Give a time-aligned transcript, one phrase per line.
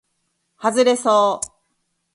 [0.55, 1.47] はずれそう